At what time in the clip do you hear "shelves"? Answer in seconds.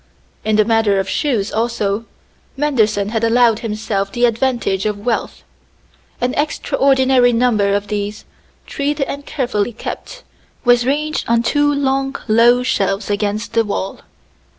12.63-13.11